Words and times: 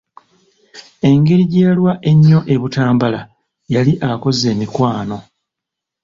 Engeri 1.09 1.43
gye 1.51 1.61
yalwa 1.67 1.93
ennyo 2.09 2.39
e 2.53 2.55
Butambala 2.61 3.21
yali 3.73 3.93
akoze 4.09 4.45
emikwano. 4.53 5.17